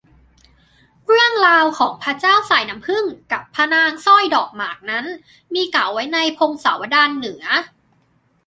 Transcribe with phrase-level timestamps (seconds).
[1.07, 5.05] เรื่องราวของพระเจ้าสายน้ำผึ้งกับพระนางสร้อยดอกหมากนั้น
[5.53, 7.43] มีกล่าวไว้ในพงศาวดารเหนือ